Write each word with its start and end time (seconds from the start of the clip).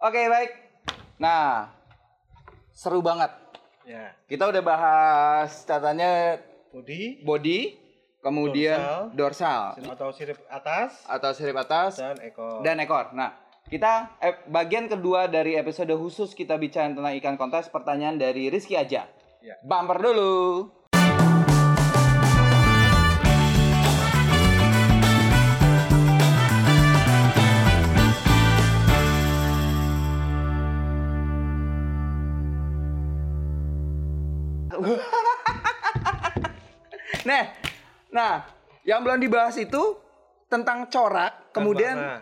Oke, 0.00 0.32
baik. 0.32 0.50
Nah, 1.20 1.68
seru 2.72 3.04
banget. 3.04 3.28
Ya. 3.84 4.16
Kita 4.24 4.48
udah 4.48 4.62
bahas 4.64 5.60
catatannya 5.68 6.40
Bodi, 6.72 7.20
body, 7.20 7.60
kemudian 8.24 9.12
dorsal, 9.12 9.76
atau 9.76 10.08
sirip 10.14 10.40
atas 10.48 11.04
atau 11.04 11.34
sirip 11.36 11.58
atas 11.58 12.00
dan 12.00 12.16
ekor. 12.24 12.64
dan 12.64 12.80
ekor. 12.80 13.12
Nah, 13.12 13.36
kita 13.68 14.16
eh, 14.24 14.40
bagian 14.48 14.88
kedua 14.88 15.28
dari 15.28 15.60
episode 15.60 15.92
khusus 15.92 16.32
kita 16.32 16.56
bicara 16.56 16.88
tentang 16.88 17.12
ikan 17.20 17.36
kontes 17.36 17.68
pertanyaan 17.68 18.16
dari 18.16 18.48
Rizky 18.48 18.80
aja. 18.80 19.04
Ya. 19.44 19.54
Bumper 19.60 20.00
dulu. 20.00 20.72
Yang 38.90 39.06
belum 39.06 39.22
dibahas 39.22 39.54
itu 39.54 39.94
tentang 40.50 40.90
corak, 40.90 41.54
kemudian 41.54 41.94
warna. 41.94 42.18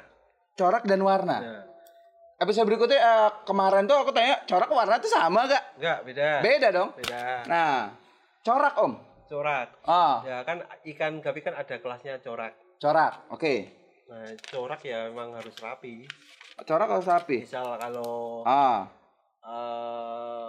corak 0.53 0.83
dan 0.85 1.01
warna. 1.01 1.37
Ya. 1.41 1.61
Episode 2.39 2.69
berikutnya 2.69 3.01
eh, 3.01 3.31
kemarin 3.43 3.89
tuh 3.89 3.97
aku 3.97 4.13
tanya 4.13 4.45
corak 4.45 4.69
warna 4.69 5.01
tuh 5.01 5.09
sama 5.09 5.49
gak? 5.49 5.65
Enggak, 5.75 5.99
beda. 6.05 6.29
Beda 6.39 6.69
dong. 6.71 6.91
Beda. 6.95 7.21
Nah, 7.49 7.97
corak 8.45 8.75
om. 8.77 8.93
Corak. 9.27 9.69
Ah, 9.83 10.21
Ya 10.23 10.41
kan 10.43 10.61
ikan 10.87 11.19
gapi 11.19 11.41
kan 11.41 11.53
ada 11.53 11.77
kelasnya 11.77 12.21
corak. 12.21 12.53
corak. 12.77 13.25
Oke. 13.29 13.73
Nah, 14.07 14.29
corak 14.45 14.81
ya 14.83 15.09
memang 15.09 15.35
harus 15.35 15.57
rapi. 15.57 16.05
Corak 16.59 16.89
atau 16.91 17.03
sapi? 17.03 17.43
Misal 17.43 17.75
kalau 17.77 18.45
Ah, 18.45 18.87
eh, 19.43 20.49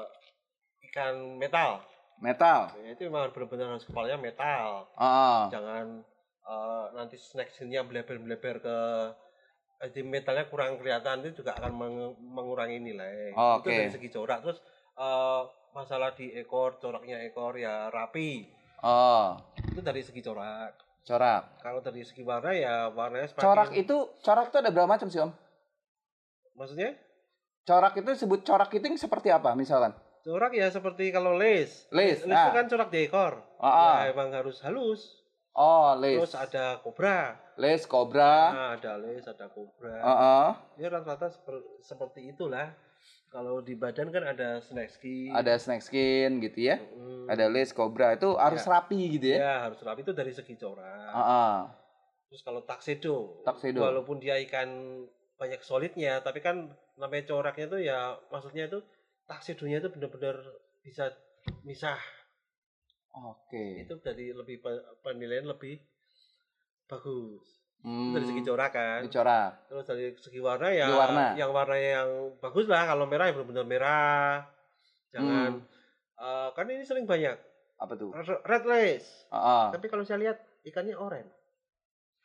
ikan 0.86 1.16
metal, 1.38 1.80
metal. 2.18 2.70
ya 2.78 2.92
itu 2.92 3.06
memang 3.06 3.30
benar-benar 3.30 3.74
harus 3.74 3.84
kepalanya 3.84 4.18
metal. 4.18 4.90
Ah, 4.94 5.48
Jangan 5.50 6.02
eh, 6.50 6.86
nanti 6.98 7.16
snack 7.16 7.54
nya 7.64 7.86
bleber-bleber 7.86 8.56
ke 8.60 8.78
eh, 9.80 9.90
di 9.94 10.02
metalnya 10.02 10.50
kurang 10.50 10.76
kelihatan 10.76 11.22
itu 11.22 11.40
juga 11.40 11.54
akan 11.56 11.72
meng- 11.72 12.18
mengurangi 12.20 12.82
nilai. 12.82 13.32
Oh, 13.34 13.62
Itu 13.62 13.70
oke. 13.70 13.78
dari 13.78 13.92
segi 13.92 14.10
corak. 14.10 14.40
Terus 14.42 14.60
eh, 14.98 15.42
masalah 15.70 16.12
di 16.12 16.34
ekor, 16.34 16.82
coraknya 16.82 17.22
ekor 17.22 17.54
ya 17.56 17.88
rapi. 17.88 18.50
oh, 18.82 19.38
Itu 19.70 19.80
dari 19.80 20.02
segi 20.02 20.20
corak. 20.20 20.74
corak. 21.06 21.44
Kalau 21.62 21.80
dari 21.80 22.02
segi 22.02 22.22
warna 22.22 22.54
ya 22.54 22.90
warnanya 22.90 23.30
semakin 23.30 23.46
Corak 23.46 23.70
itu, 23.74 23.96
corak 24.22 24.46
itu 24.50 24.58
ada 24.58 24.70
berapa 24.70 24.86
macam 24.86 25.10
sih 25.10 25.22
om? 25.22 25.32
maksudnya 26.54 26.92
Corak 27.64 27.94
itu 27.96 28.10
disebut 28.10 28.42
corak 28.42 28.74
itu 28.74 28.86
seperti 28.98 29.30
apa 29.30 29.54
misalkan? 29.54 29.94
corak 30.20 30.52
ya 30.52 30.68
seperti 30.68 31.10
kalau 31.10 31.34
lace. 31.34 31.88
Lace, 31.96 32.28
Lace 32.28 32.36
ah. 32.36 32.46
itu 32.46 32.52
kan 32.52 32.66
corak 32.68 32.90
di 32.92 33.00
ekor. 33.08 33.34
Ah, 33.58 33.66
ah. 33.70 33.96
Ya 34.04 34.12
emang 34.12 34.30
harus 34.36 34.60
halus. 34.62 35.19
Oh, 35.54 35.92
lace. 35.98 36.20
Terus 36.24 36.36
ada 36.38 36.80
kobra. 36.80 37.36
Lace, 37.60 37.86
kobra. 37.86 38.36
Nah, 38.54 38.70
ada 38.80 38.96
lace, 38.96 39.28
ada 39.28 39.50
kobra. 39.52 39.98
Ah, 40.00 40.12
ah. 40.14 40.50
Ya 40.80 40.88
rata-rata 40.88 41.28
seper- 41.28 41.68
seperti 41.82 42.32
itulah. 42.32 42.72
Kalau 43.30 43.62
di 43.62 43.78
badan 43.78 44.10
kan 44.10 44.26
ada 44.26 44.58
snake 44.58 44.90
skin. 44.90 45.30
Ada 45.36 45.60
snake 45.62 45.86
skin 45.86 46.42
gitu 46.42 46.66
ya. 46.66 46.82
Mm. 46.82 47.30
Ada 47.30 47.46
lace, 47.46 47.76
kobra. 47.76 48.18
Itu 48.18 48.34
harus 48.40 48.64
Ya. 48.66 48.70
rapi 48.74 49.00
gitu 49.20 49.26
ya. 49.34 49.38
Ya 49.38 49.54
harus 49.70 49.80
rapi 49.82 50.02
itu 50.02 50.14
dari 50.16 50.32
segi 50.34 50.56
corak. 50.56 51.12
Ah, 51.14 51.22
ah. 51.22 51.56
Terus 52.30 52.42
kalau 52.42 52.62
tuxedo, 52.62 53.42
Tuxedo. 53.42 53.82
walaupun 53.82 54.22
dia 54.22 54.38
ikan 54.46 54.70
banyak 55.36 55.62
solidnya, 55.62 56.22
tapi 56.22 56.42
kan 56.42 56.70
namanya 56.94 57.26
coraknya 57.26 57.66
itu 57.66 57.78
ya 57.90 58.00
maksudnya 58.30 58.70
itu 58.70 58.80
tuxedonya 59.26 59.82
itu 59.82 59.90
benar-benar 59.90 60.38
bisa 60.82 61.10
misah. 61.64 61.98
Oke. 63.12 63.82
Itu 63.82 63.98
dari 64.00 64.30
lebih 64.30 64.60
pe- 64.60 64.84
penilaian 65.00 65.46
lebih 65.46 65.82
bagus. 66.86 67.46
Itu 67.76 67.88
Hmm, 67.88 68.12
dari 68.12 68.26
segi 68.26 68.44
corak 68.44 68.72
kan. 68.72 69.00
itu 69.00 69.12
corak. 69.14 69.52
Terus 69.66 69.86
dari 69.86 70.06
segi 70.14 70.40
warna 70.40 70.68
ya 70.70 70.86
Segi 70.86 71.00
warna. 71.00 71.26
yang 71.34 71.50
warna 71.50 71.78
yang 71.78 72.10
bagus 72.38 72.68
lah. 72.68 72.84
Kalau 72.86 73.06
merah 73.06 73.26
ya 73.26 73.34
benar-benar 73.34 73.66
merah. 73.66 74.34
Jangan 75.10 75.52
Hmm. 75.56 76.20
eh, 76.20 76.50
kan 76.52 76.66
ini 76.68 76.84
sering 76.84 77.06
banyak 77.06 77.40
Apa 77.78 77.96
tuh? 77.96 78.12
red 78.44 78.64
lace. 78.66 79.24
Ah, 79.30 79.40
ah. 79.40 79.66
Tapi 79.72 79.88
kalau 79.88 80.04
saya 80.04 80.20
lihat 80.20 80.38
ikannya 80.62 80.92
oranye. 80.94 81.32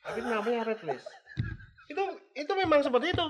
Tapi 0.00 0.18
namanya 0.20 0.66
red 0.66 0.82
lace. 0.82 1.06
itu 1.84 2.00
itu 2.34 2.52
memang 2.54 2.80
seperti 2.80 3.12
itu. 3.12 3.24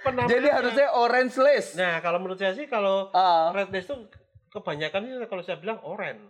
Penampilannya. 0.00 0.34
Jadi 0.34 0.48
harusnya 0.50 0.88
orange 0.92 1.34
lace. 1.38 1.70
Nah, 1.74 1.98
kalau 1.98 2.18
menurut 2.18 2.36
saya 2.36 2.52
sih 2.52 2.66
kalau 2.66 3.08
Ah. 3.10 3.48
red 3.50 3.70
lace 3.70 3.86
itu 3.86 3.96
kebanyakan 4.50 5.00
sih 5.00 5.16
kalau 5.24 5.40
saya 5.40 5.56
bilang 5.56 5.80
oranye. 5.80 6.28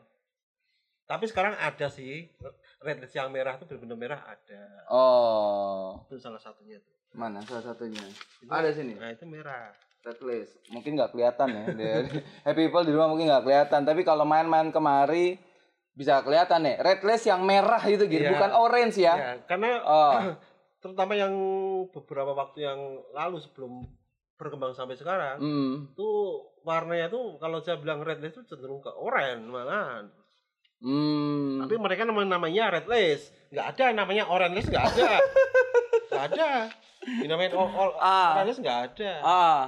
Tapi 1.10 1.26
sekarang 1.26 1.59
ada 1.59 1.91
sih 1.91 2.31
red 2.78 2.97
lace 2.97 3.12
yang 3.12 3.28
merah 3.28 3.59
itu 3.59 3.66
benar-benar 3.66 3.98
merah 3.98 4.21
ada. 4.22 4.62
Oh, 4.87 6.06
Itu 6.06 6.16
salah 6.16 6.38
satunya 6.38 6.78
tuh. 6.78 6.94
mana 7.10 7.43
salah 7.43 7.66
satunya? 7.66 7.98
Itu- 7.98 8.47
Ada 8.47 8.71
sini. 8.71 8.94
Nah, 8.94 9.10
itu 9.10 9.26
merah. 9.26 9.75
Red 10.00 10.22
lace. 10.22 10.54
Mungkin 10.71 10.94
nggak 10.94 11.10
kelihatan 11.10 11.48
ya. 11.50 11.65
Happy 12.47 12.62
people 12.65 12.87
di 12.87 12.94
rumah 12.94 13.10
mungkin 13.10 13.26
nggak 13.26 13.43
kelihatan. 13.43 13.82
Tapi 13.82 14.00
kalau 14.00 14.22
main-main 14.22 14.71
kemari 14.71 15.34
bisa 15.91 16.22
kelihatan 16.22 16.62
nih. 16.62 16.78
Red 16.78 17.03
lace 17.03 17.27
yang 17.27 17.42
merah 17.42 17.82
itu 17.84 18.06
gitu, 18.06 18.22
Iya. 18.22 18.32
bukan 18.32 18.50
orange 18.54 18.97
ya. 18.97 19.15
Ya, 19.15 19.31
karena 19.44 19.82
Oh. 19.82 20.15
terutama 20.81 21.12
yang 21.12 21.34
beberapa 21.91 22.32
waktu 22.32 22.65
yang 22.65 22.78
lalu 23.10 23.37
sebelum 23.37 23.84
berkembang 24.34 24.72
sampai 24.72 24.97
sekarang 24.97 25.37
Hmm. 25.37 25.75
tuh 25.92 26.41
warnanya 26.62 27.10
tuh 27.10 27.37
kalau 27.37 27.60
saya 27.60 27.77
bilang 27.77 28.00
red 28.00 28.16
lace 28.16 28.32
itu 28.32 28.47
cenderung 28.47 28.78
ke 28.78 28.88
oranye 28.88 29.37
malahan. 29.42 30.09
Hmm. 30.80 31.60
Tapi 31.60 31.76
mereka 31.76 32.02
namanya, 32.02 32.36
namanya 32.36 32.64
red 32.72 32.86
lace. 32.86 33.28
Nggak 33.48 33.66
ada 33.70 33.84
namanya 33.94 34.24
orange 34.26 34.54
lace 34.56 34.68
nggak 34.68 34.86
ada. 34.86 35.10
nggak 36.08 36.24
ada. 36.32 36.48
Ini 37.00 37.26
namanya 37.26 37.50
o- 37.54 37.68
o- 37.68 37.96
Ah. 37.96 38.34
orange 38.34 38.48
lace 38.50 38.60
nggak 38.60 38.80
ada. 38.91 39.12
Ah, 39.20 39.60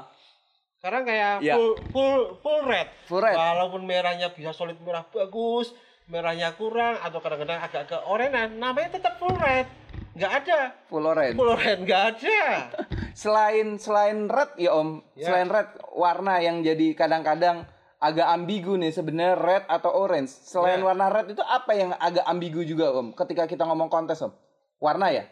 Sekarang 0.74 1.06
kayak 1.06 1.38
Iya. 1.38 1.54
full 1.54 1.78
full 1.94 2.18
full 2.42 2.60
red. 2.64 2.90
full 3.06 3.22
red. 3.22 3.38
Walaupun 3.38 3.86
merahnya 3.86 4.34
bisa 4.34 4.50
solid 4.50 4.74
merah 4.82 5.06
bagus, 5.06 5.70
merahnya 6.04 6.50
kurang 6.52 6.98
atau 6.98 7.22
kadang-kadang 7.22 7.62
agak 7.62 7.86
ke 7.86 7.94
oranye, 8.02 8.50
namanya 8.52 8.90
tetap 8.90 9.14
full 9.14 9.30
red. 9.32 9.70
Nggak 10.12 10.32
ada. 10.42 10.74
Full 10.90 11.06
orange. 11.06 11.38
Full 11.38 11.54
red 11.54 11.78
nggak 11.86 12.02
ada. 12.12 12.40
Selain 13.14 13.78
selain 13.78 14.26
red 14.26 14.58
ya 14.58 14.74
Om, 14.74 15.06
Ya. 15.14 15.30
selain 15.30 15.46
red 15.46 15.70
warna 15.92 16.40
yang 16.40 16.60
jadi 16.60 16.98
kadang-kadang 16.98 17.62
agak 18.02 18.26
ambigu 18.28 18.74
nih 18.74 18.90
sebenarnya 18.90 19.34
red 19.36 19.64
atau 19.66 19.94
orange. 19.94 20.34
Selain 20.42 20.76
Ya. 20.76 20.84
warna 20.84 21.06
red 21.06 21.30
itu 21.30 21.40
apa 21.40 21.70
yang 21.72 21.94
agak 21.94 22.24
ambigu 22.24 22.60
juga 22.62 22.90
Om? 22.90 23.14
Ketika 23.14 23.46
kita 23.46 23.62
ngomong 23.62 23.86
kontes 23.86 24.18
Om, 24.18 24.34
warna 24.76 25.08
ya? 25.08 25.22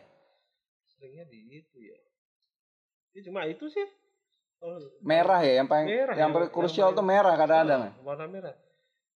Seringnya 0.87 1.27
di 1.27 1.59
itu 1.59 1.79
ya. 1.81 1.99
Ini 3.11 3.21
cuma 3.23 3.43
itu 3.45 3.67
sih. 3.67 3.83
Oh, 4.61 4.77
Merah 5.01 5.41
ya 5.41 5.57
yang 5.57 5.67
paling 5.67 5.89
Merah 5.89 6.15
yang 6.15 6.21
yang- 6.21 6.33
paling 6.33 6.53
krusial 6.53 6.93
tuh 6.93 7.01
merah 7.03 7.33
kadang-kadang. 7.35 7.81
ya? 7.83 7.93
Warna 8.01 8.27
merah. 8.27 8.55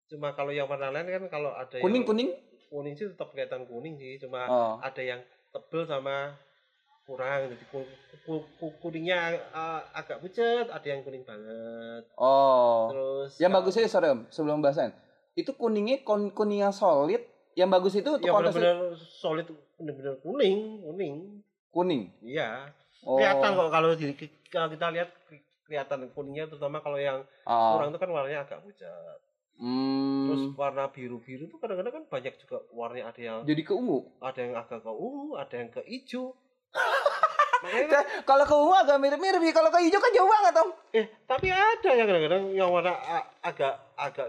Cuma 0.05 0.33
kalau 0.33 0.51
yang 0.51 0.65
warna 0.65 0.89
lain 0.89 1.05
kan 1.07 1.25
kalau 1.31 1.53
ada 1.53 1.77
Kuning 1.77 2.01
yang 2.01 2.09
kuning? 2.09 2.31
kuning 2.67 2.95
sih 2.95 3.07
tetap 3.07 3.31
kelihatan 3.31 3.65
kuning 3.65 3.95
sih. 3.95 4.17
Cuma 4.19 4.45
Oh. 4.45 4.75
ada 4.81 4.99
yang 4.99 5.21
tebel 5.49 5.85
sama 5.85 6.33
kurang. 7.05 7.53
Jadi 7.53 7.65
ku- 7.69 7.91
ku- 8.25 8.47
ku- 8.57 8.77
kuningnya 8.81 9.21
uh, 9.53 9.81
agak 9.93 10.19
pucat, 10.19 10.67
ada 10.67 10.85
yang 10.85 11.01
kuning 11.01 11.23
banget. 11.23 12.03
Oh. 12.17 12.89
Terus 12.91 13.31
Yang 13.39 13.51
kalau- 13.51 13.63
bagusnya 13.63 13.89
sorry 13.89 14.09
Om, 14.11 14.21
sebelum 14.29 14.59
bahasan. 14.59 14.91
Itu 15.35 15.53
kuningnya 15.55 16.01
kun- 16.03 16.33
kuning 16.33 16.61
yang 16.61 16.75
solid. 16.75 17.21
Yang 17.55 17.71
bagus 17.71 17.95
itu 17.95 18.09
untuk 18.11 18.27
yang 18.27 18.35
kontes 18.35 18.51
benar-benar 18.51 18.99
solid, 18.99 19.47
benar-benar 19.79 20.15
kuning, 20.19 20.83
kuning. 20.83 21.15
kuning. 21.71 22.03
Iya. 22.19 22.67
Oh. 23.07 23.15
Kelihatan 23.15 23.51
kok 23.53 23.71
kalau 23.71 23.91
di, 23.95 24.05
kalau 24.49 24.69
kita 24.71 24.87
lihat 24.91 25.11
kelihatan 25.63 26.11
kuningnya 26.11 26.45
terutama 26.47 26.81
kalau 26.81 26.99
yang 26.99 27.23
Ah. 27.47 27.79
kurang 27.79 27.95
itu 27.95 27.99
kan 27.99 28.11
warnanya 28.11 28.43
agak 28.43 28.59
pucat. 28.61 29.19
Hmm. 29.55 30.27
Terus 30.27 30.43
warna 30.59 30.91
biru-biru 30.91 31.47
itu 31.47 31.57
kadang-kadang 31.63 31.95
kan 31.95 32.05
banyak 32.11 32.35
juga 32.43 32.59
warnanya 32.75 33.15
ada 33.15 33.21
yang 33.23 33.39
jadi 33.47 33.63
keungu. 33.63 34.03
ada 34.19 34.39
yang 34.41 34.55
agak 34.59 34.83
ke 34.83 34.91
ungu, 34.91 35.39
ada 35.39 35.55
yang 35.55 35.71
ke 35.71 35.81
hijau. 35.87 36.35
Makanya 37.65 38.01
Kalau 38.23 38.45
ke 38.45 38.55
ungu 38.55 38.75
agak 38.75 38.99
mirip-mirip, 38.99 39.41
kalau 39.51 39.69
ke 39.69 39.81
hijau 39.81 39.97
kan 39.99 40.13
jauh 40.13 40.29
banget 40.29 40.55
Om. 40.55 40.69
eh 40.93 41.07
tapi 41.25 41.49
ada 41.49 41.91
yang 41.91 42.05
kadang-kadang 42.05 42.45
yang 42.53 42.69
warna 42.69 42.93
agak 43.41 43.75
agak 43.95 44.29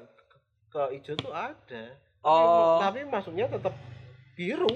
ke, 0.71 0.81
hijau 0.93 1.13
tuh 1.15 1.31
ada. 1.31 1.83
Oh. 2.21 2.79
tapi 2.79 3.03
masuknya 3.03 3.45
tetap 3.45 3.75
biru, 4.33 4.71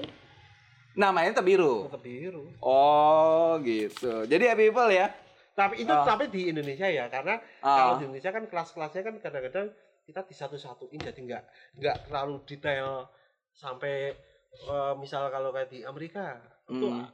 Namanya 0.92 1.32
tetap 1.32 1.44
biru. 1.44 1.88
tetap 1.88 1.98
biru. 2.00 2.44
Oh 2.60 3.58
gitu. 3.60 4.22
Jadi 4.24 4.44
happy 4.44 4.68
people 4.68 4.86
ya. 4.88 5.10
Tapi 5.50 5.82
itu 5.82 5.90
Ah. 5.90 6.06
tapi 6.06 6.28
di 6.28 6.48
Indonesia 6.48 6.86
ya 6.86 7.08
karena 7.08 7.42
Ah. 7.58 7.76
kalau 7.76 7.92
di 7.96 8.04
Indonesia 8.06 8.30
kan 8.30 8.44
kelas-kelasnya 8.44 9.02
kan 9.02 9.14
kadang-kadang 9.18 9.66
kita 10.02 10.20
disatu-satuin 10.22 11.00
jadi 11.00 11.20
nggak 11.20 11.42
nggak 11.76 11.96
terlalu 12.06 12.36
detail 12.44 13.08
sampai 13.52 14.14
eh, 14.50 14.92
misal 14.96 15.26
kalau 15.28 15.50
kayak 15.50 15.68
di 15.68 15.82
Amerika 15.82 16.38
itu 16.66 16.86
Hmm. 16.86 17.06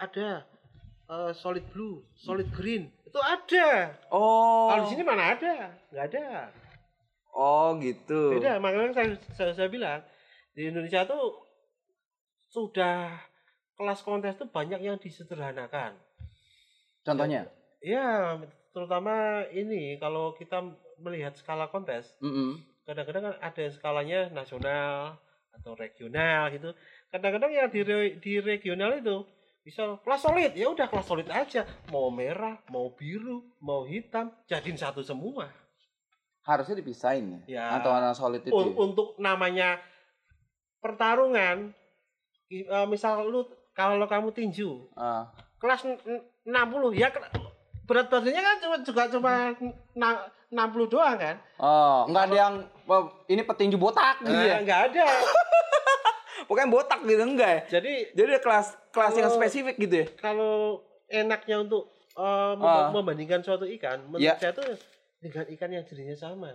Ada 0.00 0.48
eh, 1.10 1.32
solid 1.36 1.66
blue, 1.76 2.00
solid 2.16 2.48
green, 2.56 2.88
Itu 3.04 3.20
ada. 3.20 3.92
Oh. 4.08 4.72
Kalau 4.72 4.88
di 4.88 4.96
sini 4.96 5.02
mana 5.04 5.36
ada? 5.36 5.76
Nggak 5.92 6.04
ada. 6.14 6.28
Oh, 7.30 7.78
gitu. 7.78 8.34
Beda, 8.34 8.58
makanya 8.58 8.96
saya, 8.96 9.08
saya, 9.36 9.52
saya 9.54 9.68
bilang 9.70 10.02
di 10.56 10.66
Indonesia 10.66 11.06
tuh 11.06 11.46
sudah 12.50 13.22
kelas 13.78 14.02
kontes 14.02 14.34
tuh 14.34 14.50
banyak 14.50 14.82
yang 14.82 14.98
disederhanakan. 14.98 15.94
Contohnya? 17.06 17.46
Ya, 17.80 18.36
terutama 18.74 19.46
ini 19.54 19.96
kalau 19.96 20.34
kita 20.36 20.60
melihat 21.00 21.32
skala 21.38 21.70
kontes, 21.72 22.12
Mm-mm. 22.20 22.60
kadang-kadang 22.84 23.32
kan 23.32 23.36
ada 23.40 23.64
skalanya 23.72 24.28
nasional 24.34 25.16
atau 25.56 25.72
regional 25.78 26.52
gitu. 26.52 26.76
Kadang-kadang 27.08 27.50
ya 27.56 27.64
di 27.72 27.80
re- 27.80 28.16
di 28.20 28.36
regional 28.42 29.00
itu 29.00 29.24
bisa 29.60 30.00
kelas 30.00 30.20
solid, 30.20 30.52
ya 30.52 30.66
udah 30.66 30.86
kelas 30.86 31.06
solid 31.06 31.28
aja. 31.28 31.62
Mau 31.92 32.08
merah, 32.08 32.56
mau 32.68 32.90
biru, 32.90 33.44
mau 33.60 33.84
hitam, 33.84 34.32
jadiin 34.44 34.74
satu 34.74 35.00
semua. 35.00 35.52
Harusnya 36.40 36.80
dipisahin 36.80 37.44
ya. 37.46 37.60
Ya. 37.60 37.64
Atau 37.76 37.92
anak 37.92 38.16
solid 38.16 38.40
itu. 38.40 38.50
Un- 38.50 38.72
ya? 38.72 38.76
untuk 38.78 39.08
namanya 39.16 39.76
pertarungan 40.80 41.76
eh, 42.48 42.86
misal 42.88 43.28
lu 43.28 43.44
kalau 43.70 44.00
kamu 44.02 44.32
tinju 44.32 44.88
Ah. 44.96 45.28
kelas 45.60 45.84
n- 45.84 46.00
n- 46.02 46.24
60 46.42 46.96
ya 46.96 47.12
berat 47.84 48.08
badannya 48.08 48.40
kan 48.40 48.56
cuma 48.58 48.76
juga 48.80 49.02
cuma 49.06 49.32
na- 49.94 50.24
60 50.48 50.88
doang 50.88 51.14
kan 51.14 51.36
Oh, 51.60 52.08
enggak 52.08 52.24
ada 52.26 52.36
yang 52.40 52.54
ini 53.28 53.44
petinju 53.44 53.76
botak 53.76 54.18
gitu 54.24 54.34
ya. 54.34 54.64
Nggak 54.64 54.80
ada 54.90 55.04
Pokoknya 56.44 56.68
botak 56.68 57.00
gitu 57.02 57.20
enggak 57.20 57.50
ya? 57.50 57.60
jadi 57.78 57.94
Jadi 58.10 58.28
ada 58.30 58.40
kelas 58.40 58.66
kelas 58.90 59.12
yang 59.14 59.26
Kalau- 59.26 59.38
spesifik 59.38 59.74
gitu 59.78 59.94
ya. 59.96 60.06
kalau 60.16 60.54
enaknya 61.06 61.56
untuk 61.58 61.90
mem- 62.54 62.62
Ah. 62.62 62.90
membandingkan 62.90 63.40
suatu 63.40 63.64
ikan 63.70 64.04
menurut 64.04 64.20
Ya. 64.22 64.36
saya 64.36 64.52
tuh 64.52 64.66
dengan 65.18 65.46
ikan 65.48 65.70
yang 65.70 65.82
jenisnya 65.82 66.16
sama 66.16 66.52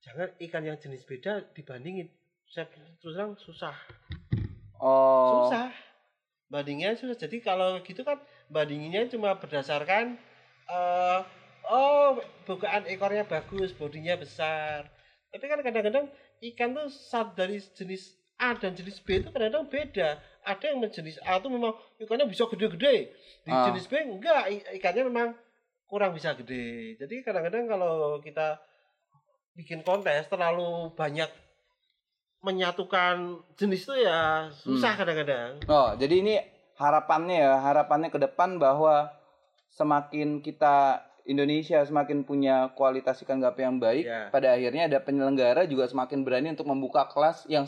jangan 0.00 0.28
ikan 0.38 0.62
yang 0.62 0.76
jenis 0.76 1.02
beda 1.02 1.50
dibandingin 1.52 2.08
saya 2.46 2.66
terus 2.96 3.12
terang 3.12 3.34
susah 3.36 3.74
Oh. 4.76 5.48
susah 5.48 5.70
bandinginnya 6.46 6.94
susah 6.94 7.16
jadi 7.16 7.36
kalau 7.40 7.80
gitu 7.80 8.02
kan 8.02 8.20
bandinginnya 8.48 9.08
cuma 9.08 9.34
berdasarkan 9.34 10.18
eh 10.64 11.20
oh 11.64 12.16
bukaan 12.44 12.84
ekornya 12.86 13.24
bagus 13.24 13.72
bodinya 13.72 14.14
besar 14.14 14.88
tapi 15.28 15.44
kan 15.44 15.60
kadang-kadang 15.60 16.06
ikan 16.44 16.70
tuh 16.72 16.88
dari 17.32 17.58
jenis 17.58 18.14
A 18.44 18.52
dan 18.54 18.72
jenis 18.72 19.00
B 19.00 19.18
itu 19.18 19.28
kadang-kadang 19.28 19.64
beda 19.66 20.08
ada 20.44 20.64
yang 20.64 20.84
jenis 20.86 21.16
A 21.24 21.40
tuh 21.40 21.48
memang 21.48 21.72
ikannya 21.96 22.28
bisa 22.28 22.44
gede-gede 22.46 23.08
di 23.40 23.50
Ah. 23.50 23.64
jenis 23.66 23.88
B 23.88 23.96
enggak 23.96 24.42
ikannya 24.74 25.08
memang 25.08 25.28
kurang 25.84 26.12
bisa 26.12 26.34
gede 26.34 26.96
jadi 26.96 27.14
kadang-kadang 27.22 27.64
kalau 27.66 27.94
kita 28.20 28.60
bikin 29.54 29.80
kontes 29.80 30.26
terlalu 30.26 30.92
banyak 30.92 31.30
menyatukan 32.44 33.16
jenis 33.56 33.88
itu 33.88 34.04
ya 34.04 34.52
susah 34.52 34.92
Hmm. 34.92 35.00
kadang-kadang 35.00 35.50
Oh, 35.64 35.96
jadi 35.96 36.14
ini 36.20 36.34
harapannya 36.76 37.40
ya, 37.40 37.52
harapannya 37.58 38.12
ke 38.12 38.20
depan 38.20 38.60
bahwa 38.60 39.08
semakin 39.70 40.44
kita 40.44 41.00
Indonesia 41.24 41.80
semakin 41.80 42.20
punya 42.20 42.68
kualitas 42.74 43.24
ikan 43.24 43.40
gape 43.40 43.64
yang 43.64 43.80
baik, 43.80 44.04
Ya. 44.04 44.28
pada 44.28 44.52
akhirnya 44.52 44.84
ada 44.84 45.00
penyelenggara 45.00 45.64
juga 45.64 45.88
semakin 45.88 46.20
berani 46.20 46.52
untuk 46.52 46.68
membuka 46.68 47.08
kelas 47.08 47.48
yang 47.48 47.64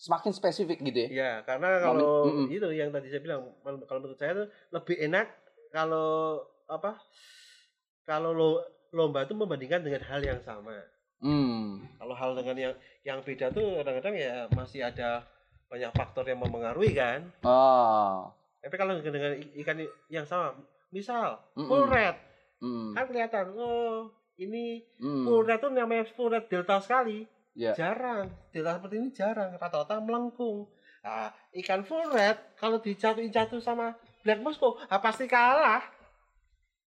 semakin 0.00 0.32
spesifik 0.32 0.80
gitu 0.80 0.98
ya. 1.04 1.08
Ya, 1.12 1.32
karena 1.44 1.76
kalau 1.84 2.24
Mm-mm. 2.24 2.48
itu 2.48 2.64
yang 2.72 2.88
tadi 2.88 3.12
saya 3.12 3.20
bilang, 3.20 3.52
kalau 3.60 4.00
menurut 4.00 4.16
saya 4.16 4.32
itu 4.32 4.44
lebih 4.72 4.96
enak 4.96 5.28
kalau 5.68 6.40
apa? 6.64 6.96
Kalau 8.08 8.32
lo, 8.32 8.64
lomba 8.96 9.28
itu 9.28 9.36
membandingkan 9.36 9.84
dengan 9.84 10.00
hal 10.08 10.24
yang 10.24 10.40
sama. 10.40 10.72
Hmm. 11.20 11.84
Kalau 12.00 12.16
hal 12.16 12.32
dengan 12.32 12.56
yang 12.56 12.74
yang 13.04 13.18
beda 13.20 13.52
tuh 13.52 13.84
kadang-kadang 13.84 14.16
ya 14.16 14.48
masih 14.56 14.80
ada 14.80 15.28
banyak 15.68 15.92
faktor 15.92 16.24
yang 16.24 16.40
mempengaruhi 16.40 16.96
kan. 16.96 17.28
Oh. 17.44 18.32
Tapi 18.64 18.74
kalau 18.80 18.96
dengan 19.04 19.36
ikan 19.36 19.84
yang 20.08 20.24
sama, 20.24 20.56
misal 20.88 21.44
Mm-mm. 21.54 21.68
full 21.68 21.84
red, 21.86 22.16
Hmm. 22.60 22.92
kan 22.92 23.08
kelihatan, 23.08 23.56
oh 23.56 24.08
ini 24.36 24.80
Hmm. 24.96 25.24
full 25.28 25.44
red 25.44 25.60
tuh 25.60 25.72
namanya 25.72 26.08
full 26.16 26.32
red 26.32 26.48
delta 26.48 26.80
sekali. 26.80 27.24
Ya. 27.60 27.76
jarang 27.76 28.24
delta 28.48 28.72
seperti 28.74 28.94
ini 28.96 29.08
jarang 29.10 29.52
rata-rata 29.54 30.00
melengkung 30.00 30.64
nah, 30.98 31.28
ikan 31.54 31.84
full 31.84 32.08
red 32.08 32.56
kalau 32.56 32.80
dijatuhin 32.80 33.28
jatuh 33.28 33.60
sama 33.60 33.92
black 34.20 34.40
Moscow 34.40 34.80
ah, 34.82 34.96
pasti 34.96 35.28
kalah 35.28 35.84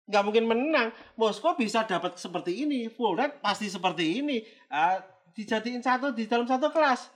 nggak 0.03 0.23
mungkin 0.23 0.45
menang 0.45 0.89
Moskow 1.13 1.53
bisa 1.53 1.83
dapat 1.83 2.15
seperti 2.15 2.63
ini 2.63 2.88
full 2.88 3.13
red 3.13 3.35
pasti 3.38 3.68
seperti 3.68 4.19
ini 4.19 4.39
ah, 4.68 4.95
dijadiin 5.31 5.79
satu 5.79 6.12
di 6.12 6.23
dalam 6.23 6.44
satu 6.44 6.68
kelas 6.68 7.12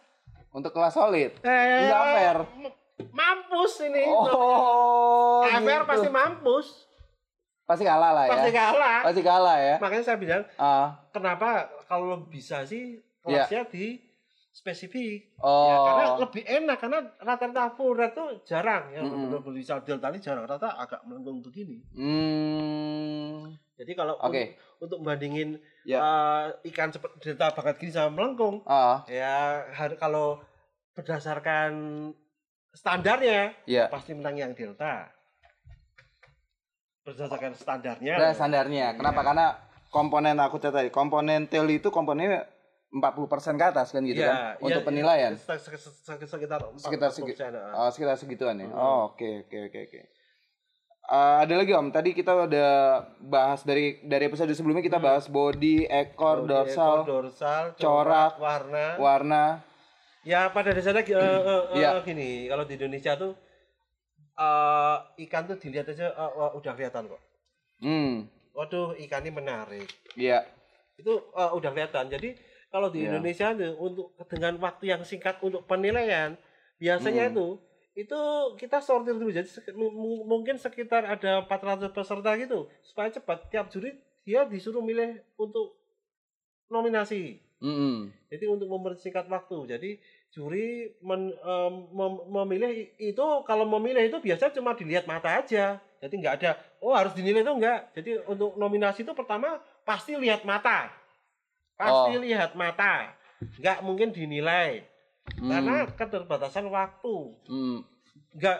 Untuk 0.51 0.71
kelas 0.71 0.91
solid. 0.93 1.35
eh, 1.41 1.83
Nggak 1.85 2.03
fair. 2.09 2.37
mampus 3.09 3.73
ini 3.83 4.03
Oh. 4.05 5.43
fair 5.43 5.63
gitu. 5.79 5.83
pasti 5.85 6.07
mampus 6.09 6.67
Pasti 7.65 7.81
kalah 7.81 8.11
lah 8.11 8.23
ya. 8.23 8.31
pasti 8.31 8.51
kalah 8.51 8.99
Pasti 9.01 9.21
kalah 9.21 9.57
ya. 9.57 9.75
makanya 9.79 10.03
saya 10.05 10.17
bilang 10.17 10.43
Ah. 10.55 10.95
kenapa 11.09 11.71
kalau 11.83 12.19
bisa 12.25 12.63
sih 12.63 12.99
kelasnya 13.25 13.65
di 13.67 13.85
spesifik 14.55 15.35
Iya. 15.35 15.43
Oh. 15.43 15.67
Ya, 15.67 15.75
karena 15.83 16.05
lebih 16.15 16.43
enak 16.47 16.77
karena 16.79 16.99
rata-rata 17.19 17.63
red 17.91 18.11
tuh 18.15 18.29
jarang 18.47 18.87
yang 18.95 19.03
Mm-mm. 19.03 19.27
benar-benar 19.27 19.59
bisa 19.59 19.83
delta 19.83 20.07
ini 20.07 20.23
jarang 20.23 20.47
rata 20.47 20.71
agak 20.79 21.03
melengkung 21.03 21.43
begini. 21.43 21.83
Hmm. 21.91 23.51
Jadi 23.75 23.91
kalau 23.91 24.15
Oke. 24.15 24.55
untuk, 24.79 24.87
untuk 24.87 24.99
bandingin 25.03 25.59
Ya. 25.83 25.99
eh, 25.99 26.71
ikan 26.71 26.87
seperti 26.89 27.19
delta 27.27 27.51
banget 27.51 27.75
gini 27.77 27.91
sama 27.91 28.15
melengkung, 28.15 28.63
Ah. 28.63 29.03
ya 29.05 29.67
kalau 29.99 30.39
berdasarkan 30.95 31.71
standarnya 32.71 33.51
Ya. 33.67 33.91
pasti 33.91 34.15
menang 34.15 34.39
yang 34.39 34.51
delta. 34.55 35.11
Berdasarkan 37.03 37.53
standarnya. 37.53 38.15
Nah, 38.17 38.31
standarnya. 38.31 38.95
Kenapa? 38.95 39.19
Iya. 39.19 39.27
Karena 39.29 39.47
komponen 39.91 40.39
aku 40.39 40.57
tadi, 40.57 40.89
komponen 40.89 41.45
tail 41.45 41.67
itu 41.69 41.91
komponennya 41.91 42.47
40% 42.87 43.27
ke 43.55 43.65
atas 43.65 43.89
kan 43.89 44.01
gitu 44.01 44.17
Iya, 44.17 44.27
kan 44.27 44.37
iya, 44.37 44.51
untuk 44.61 44.81
iya, 44.81 44.87
penilaian. 44.87 45.31
se- 45.33 45.57
se- 45.57 45.75
se- 45.75 45.95
se- 45.97 46.27
sekitar 46.27 46.61
Sekitar 46.75 47.09
40%, 47.09 47.17
segi-. 47.17 47.35
Oh, 47.71 47.89
sekitar 47.89 48.15
segituan 48.15 48.55
ya. 48.57 48.65
Hmm. 48.65 48.75
Oh, 48.75 49.11
oke 49.11 49.45
oke 49.45 49.57
oke 49.65 49.79
oke. 49.83 50.01
Eh, 51.05 51.35
ada 51.37 51.53
lagi 51.53 51.69
Om, 51.69 51.91
tadi 51.91 52.09
kita 52.11 52.33
udah 52.33 52.71
bahas 53.21 53.61
dari 53.61 54.01
dari 54.01 54.25
episode 54.25 54.49
sebelumnya 54.51 54.81
kita 54.81 54.97
Hmm. 54.97 55.05
bahas 55.05 55.25
body, 55.27 55.85
ekor, 55.85 56.41
Body, 56.41 56.49
dorsal, 56.49 56.95
ekor, 56.97 57.29
dorsal, 57.29 57.63
corak, 57.75 58.33
warna. 58.37 58.85
warna. 58.97 59.43
Ya 60.23 60.49
pada 60.49 60.73
dasarnya 60.73 61.03
eh, 61.03 61.13
eh, 61.13 61.41
eh, 61.45 61.61
Iya. 61.77 62.01
gini, 62.01 62.29
kalau 62.47 62.63
di 62.63 62.73
Indonesia 62.73 63.13
tuh 63.13 63.37
eh, 64.33 64.97
ikan 65.21 65.45
tuh 65.45 65.55
dilihat 65.55 65.87
aja 65.87 66.07
eh, 66.07 66.31
eh, 66.31 66.51
udah 66.53 66.71
kelihatan 66.73 67.05
kok. 67.05 67.21
Hmm, 67.77 68.25
Waduh, 68.51 68.95
ikan 68.97 69.21
ini 69.21 69.31
menarik. 69.31 69.85
iya. 70.15 70.41
Itu 70.95 71.11
eh, 71.29 71.51
udah 71.51 71.69
kelihatan. 71.69 72.09
Jadi 72.09 72.33
kalau 72.75 72.91
di 72.91 73.07
Iya. 73.07 73.15
Indonesia 73.15 73.55
untuk 73.79 74.11
dengan 74.27 74.59
waktu 74.59 74.91
yang 74.91 74.99
singkat 75.07 75.39
untuk 75.39 75.63
penilaian, 75.63 76.35
biasanya 76.75 77.31
Hmm. 77.31 77.31
itu 77.31 77.47
itu 77.95 78.19
kita 78.59 78.83
sortir 78.83 79.15
dulu. 79.15 79.31
Jadi 79.31 79.47
mungkin 80.27 80.59
sekitar 80.59 81.07
ada 81.07 81.39
400 81.47 81.87
peserta 81.95 82.35
gitu. 82.35 82.67
Supaya 82.83 83.07
cepat 83.07 83.47
tiap 83.47 83.71
juri 83.71 83.95
dia 84.27 84.43
disuruh 84.43 84.83
milih 84.83 85.23
untuk 85.39 85.79
nominasi. 86.67 87.39
Mm-mm. 87.55 88.11
jadi 88.27 88.51
untuk 88.51 88.67
mempersingkat 88.67 89.31
waktu. 89.31 89.57
Jadi 89.71 89.89
juri 90.27 90.91
men- 90.99 91.31
em, 91.31 91.73
mem- 91.95 92.23
memilih 92.27 92.91
itu 92.99 93.25
kalau 93.47 93.63
memilih 93.63 94.03
itu 94.03 94.19
biasa 94.19 94.51
cuma 94.51 94.75
dilihat 94.75 95.07
mata 95.07 95.39
aja. 95.39 95.79
Jadi 96.03 96.13
nggak 96.19 96.35
ada 96.43 96.51
oh 96.83 96.93
harus 96.93 97.15
dinilai 97.17 97.41
itu 97.41 97.49
enggak 97.49 97.89
jadi 97.97 98.21
untuk 98.29 98.53
nominasi 98.59 99.01
itu 99.01 99.15
pertama 99.17 99.57
pasti 99.81 100.13
lihat 100.13 100.45
mata 100.45 100.91
pasti 101.75 102.11
Oh. 102.13 102.21
lihat 102.21 102.51
mata 102.53 103.11
nggak 103.59 103.79
mungkin 103.81 104.09
dinilai 104.09 104.83
Hmm. 105.35 105.49
karena 105.49 105.75
keterbatasan 105.89 106.65
waktu 106.67 107.15
Hmm. 107.45 107.83
nggak 108.31 108.57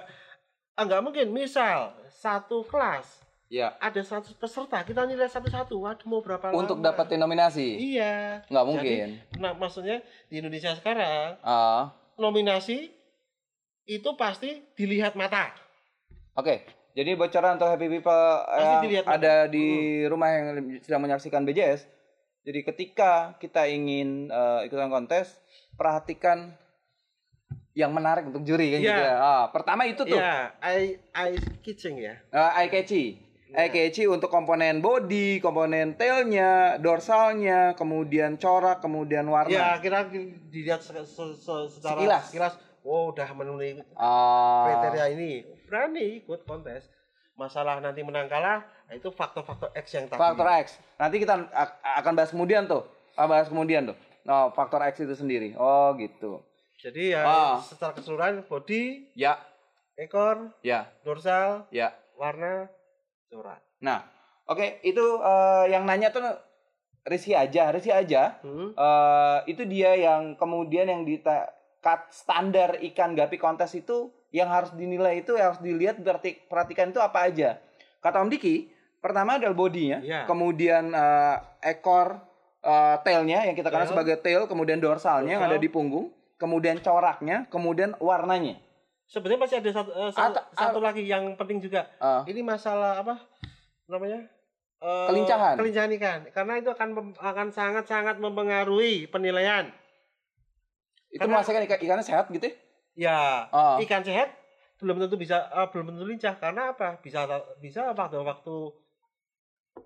ah, 0.74 0.84
nggak 0.84 1.02
mungkin 1.02 1.28
misal 1.30 1.94
satu 2.10 2.64
kelas 2.64 3.24
Ya. 3.46 3.78
ada 3.78 4.02
100 4.02 4.34
peserta 4.34 4.82
kita 4.82 5.06
nilai 5.06 5.26
satu-satu 5.26 5.78
waduh 5.78 6.04
mau 6.06 6.20
berapa 6.20 6.50
Untuk 6.52 6.76
lama? 6.76 6.92
dapetin 6.92 7.18
nominasi. 7.18 7.78
iya 7.94 8.42
Nggak 8.46 8.64
Jadi, 8.64 8.72
mungkin. 8.74 9.08
nah 9.38 9.54
maksudnya 9.54 9.98
di 10.26 10.36
Indonesia 10.36 10.74
sekarang 10.74 11.38
Ah. 11.40 11.94
nominasi 12.16 12.90
itu 13.86 14.10
pasti 14.16 14.66
dilihat 14.74 15.14
mata. 15.14 15.54
Oke, 16.34 16.66
jadi 16.92 17.14
bocoran 17.14 17.56
untuk 17.56 17.70
happy 17.70 17.88
people 17.88 18.12
Pasti 18.12 18.66
yang 18.66 18.82
dilihat 18.82 19.06
ada 19.06 19.46
di 19.46 19.68
rumah 20.04 20.30
yang 20.32 20.46
sedang 20.82 21.00
menyaksikan 21.00 21.46
BJS. 21.46 21.86
Jadi 22.46 22.60
ketika 22.64 23.12
kita 23.36 23.66
ingin 23.66 24.30
eh, 24.30 24.60
ikutan 24.64 24.88
kontes, 24.88 25.34
perhatikan 25.74 26.54
yang 27.74 27.90
menarik 27.90 28.24
untuk 28.24 28.46
juri 28.46 28.72
kan 28.72 28.80
Iya. 28.80 28.88
gitu 28.88 29.02
ya. 29.04 29.16
Ah, 29.18 29.44
pertama 29.50 29.84
itu 29.84 30.06
tuh 30.06 30.16
Ya, 30.16 30.54
eye 30.62 31.02
eye 31.12 31.36
catching 31.60 31.98
ya. 31.98 32.22
eh, 32.24 32.52
eye 32.56 32.70
catchy. 32.70 33.06
Eh 33.48 33.72
keci 33.72 34.04
untuk 34.04 34.28
komponen 34.28 34.84
body, 34.84 35.40
komponen 35.40 35.96
tailnya, 35.96 36.76
dorsalnya, 36.76 37.72
kemudian 37.72 38.36
corak, 38.36 38.84
kemudian 38.84 39.24
warna. 39.24 39.48
Ya, 39.48 39.80
kira 39.80 40.04
dilihat 40.46 40.84
se- 40.84 40.92
se- 41.00 41.38
se- 41.38 41.70
secara 41.72 41.96
Sekilas. 41.96 42.24
sekilas, 42.28 42.54
oh 42.84 43.16
udah 43.16 43.24
memenuhi 43.32 43.80
Ah, 43.96 44.68
kriteria 44.68 45.08
ini. 45.10 45.32
Berani 45.64 46.20
ikut 46.20 46.44
kontes. 46.44 46.84
Masalah 47.36 47.84
nanti 47.84 48.00
menang 48.00 48.26
kalah, 48.26 48.64
nah 48.88 48.94
itu 48.94 49.12
faktor-faktor 49.12 49.68
X 49.76 49.92
yang 49.92 50.08
tadi. 50.08 50.16
faktor 50.16 50.48
X. 50.58 50.80
Nanti 50.96 51.20
kita 51.20 51.36
ak- 51.46 51.78
akan 52.00 52.14
bahas 52.16 52.32
kemudian 52.32 52.64
tuh. 52.64 52.88
Ah, 53.12 53.28
bahas 53.28 53.52
kemudian 53.52 53.84
tuh. 53.86 53.98
No, 54.24 54.52
faktor 54.52 54.80
X 54.82 55.00
itu 55.00 55.12
sendiri. 55.14 55.52
Oh, 55.54 55.92
gitu. 55.96 56.40
Jadi 56.78 57.12
ya 57.12 57.22
Ah. 57.22 57.56
secara 57.60 57.92
keseluruhan 57.92 58.40
body, 58.42 59.12
Ya, 59.14 59.36
ekor, 59.94 60.56
ya, 60.62 60.88
dorsal, 61.02 61.68
ya. 61.70 61.92
warna, 62.16 62.72
corak. 63.28 63.60
Nah, 63.80 64.08
oke, 64.46 64.80
itu 64.82 65.04
eh, 65.20 65.66
yang 65.70 65.84
nanya 65.84 66.10
tuh 66.10 66.24
Rizky 67.04 67.36
aja, 67.36 67.70
Rizky 67.70 67.92
aja. 67.92 68.40
Hmm. 68.40 68.72
eh 68.72 69.40
itu 69.46 69.68
dia 69.68 69.92
yang 69.94 70.34
kemudian 70.34 70.88
yang 70.88 71.04
di 71.04 71.20
cut 71.78 72.02
standar 72.10 72.80
ikan 72.82 73.12
gapi 73.14 73.36
kontes 73.36 73.76
itu 73.76 74.10
yang 74.30 74.48
harus 74.48 74.72
dinilai 74.72 75.20
itu 75.20 75.34
yang 75.34 75.52
harus 75.52 75.62
dilihat 75.62 75.98
berarti 75.98 76.38
perhatikan 76.46 76.90
itu 76.90 76.98
apa 76.98 77.26
aja. 77.26 77.60
Kata 78.00 78.22
Om 78.22 78.30
Diki, 78.30 78.70
pertama 78.98 79.38
adalah 79.38 79.54
bodinya, 79.54 80.00
Iya. 80.00 80.26
kemudian 80.26 80.90
eh, 80.90 81.38
ekor 81.66 82.22
eh, 82.62 82.96
tailnya 83.02 83.46
yang 83.46 83.54
kita 83.54 83.70
kenal 83.70 83.86
Tail. 83.86 83.94
sebagai 83.94 84.16
tail, 84.20 84.42
kemudian 84.46 84.78
dorsalnya 84.78 85.38
yang 85.38 85.44
ada 85.44 85.54
Dorsal. 85.54 85.62
di 85.62 85.70
punggung, 85.70 86.06
kemudian 86.36 86.78
coraknya, 86.80 87.46
kemudian 87.48 87.94
warnanya. 87.98 88.58
Sebenarnya 89.06 89.40
masih 89.40 89.58
ada 89.62 89.70
satu, 89.72 89.92
eh, 89.92 90.10
satu, 90.10 90.34
Atau- 90.34 90.46
satu 90.52 90.80
lagi 90.82 91.06
yang 91.06 91.34
penting 91.36 91.62
juga. 91.62 91.86
Eh, 91.96 92.34
Ini 92.34 92.42
masalah 92.42 92.98
apa 93.00 93.22
namanya? 93.86 94.26
Eh, 94.82 95.06
Kelincahan. 95.08 95.56
Kelincahan 95.56 95.92
ikan. 95.94 96.20
Karena 96.30 96.54
itu 96.58 96.70
akan 96.70 96.90
akan 97.16 97.48
sangat-sangat 97.50 98.18
mempengaruhi 98.18 99.06
penilaian. 99.08 99.70
itu 101.08 101.22
Karena- 101.22 101.40
memastikan 101.40 101.64
ikan 101.64 101.80
ikannya 101.80 102.04
sehat 102.04 102.28
gitu 102.28 102.44
ya? 102.44 102.54
Ya, 102.96 103.52
Ah. 103.52 103.76
ikan 103.84 104.02
sehat 104.08 104.32
belum 104.80 105.00
tentu 105.04 105.16
bisa 105.20 105.52
eh, 105.52 105.68
belum 105.72 105.92
tentu 105.92 106.04
lincah 106.08 106.36
karena 106.40 106.72
apa? 106.72 107.00
Bisa 107.00 107.28
bisa 107.60 107.92
waktu 107.92 108.18
waktu 108.24 108.56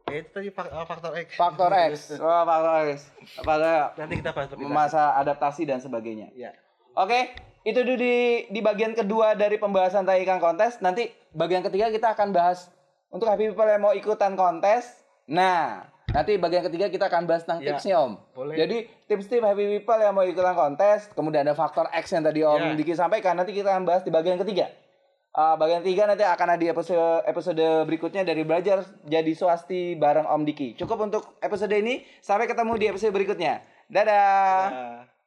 ya 0.10 0.16
itu 0.22 0.30
tadi 0.30 0.50
eh, 0.50 0.86
faktor 0.86 1.12
X. 1.18 1.28
Faktor 1.34 1.72
X. 1.74 1.94
Wah, 2.24 2.46
faktor 2.46 2.74
X. 2.94 3.00
Pada 3.42 3.94
Nanti 3.98 4.14
kita 4.22 4.34
bahas 4.34 4.50
lebih 4.54 4.70
masa 4.70 5.18
adaptasi 5.18 5.66
dan 5.66 5.82
sebagainya. 5.82 6.30
Ya. 6.34 6.54
Oke, 6.94 7.34
itu 7.66 7.80
dulu 7.82 7.98
di 7.98 8.16
di 8.50 8.60
bagian 8.62 8.94
kedua 8.94 9.34
dari 9.34 9.58
pembahasan 9.58 10.06
tentang 10.06 10.22
ikan 10.26 10.40
kontes. 10.42 10.78
Nanti 10.82 11.10
bagian 11.34 11.66
ketiga 11.66 11.90
kita 11.90 12.14
akan 12.18 12.34
bahas 12.34 12.70
untuk 13.10 13.30
happy 13.30 13.54
people 13.54 13.66
yang 13.66 13.82
mau 13.82 13.94
ikutan 13.94 14.38
kontes. 14.38 15.02
Nah, 15.30 15.86
nanti 16.10 16.42
bagian 16.42 16.66
ketiga 16.66 16.90
kita 16.90 17.06
akan 17.06 17.30
bahas 17.30 17.46
tentang 17.46 17.62
Ya, 17.62 17.78
tipsnya 17.78 18.02
Om. 18.02 18.14
boleh. 18.34 18.58
Jadi 18.58 18.78
tips-tips 19.06 19.46
happy 19.46 19.78
people 19.78 20.00
yang 20.02 20.14
mau 20.18 20.26
ikutan 20.26 20.58
kontes, 20.58 21.06
kemudian 21.14 21.46
ada 21.46 21.54
faktor 21.54 21.86
X 21.94 22.10
yang 22.10 22.26
tadi 22.26 22.42
Om 22.42 22.58
Ya. 22.58 22.74
Diki 22.74 22.98
sampaikan. 22.98 23.38
Nanti 23.38 23.54
kita 23.54 23.70
akan 23.70 23.86
bahas 23.86 24.02
di 24.02 24.10
bagian 24.10 24.42
ketiga. 24.42 24.74
Uh, 25.30 25.54
bagian 25.62 25.86
tiga 25.86 26.10
nanti 26.10 26.26
akan 26.26 26.58
ada 26.58 26.66
episode 26.74 27.22
episode 27.30 27.62
berikutnya 27.86 28.26
dari 28.26 28.42
belajar 28.42 28.82
jadi 29.06 29.30
swasti 29.38 29.94
bareng 29.94 30.26
Om 30.26 30.42
Diki. 30.42 30.74
Cukup 30.74 31.06
untuk 31.06 31.38
episode 31.38 31.70
ini. 31.78 32.02
Sampai 32.20 32.50
ketemu 32.50 32.74
di 32.82 32.86
episode 32.90 33.14
berikutnya. 33.14 33.62
Dadah. 33.86 34.66
Ya. 34.74 35.19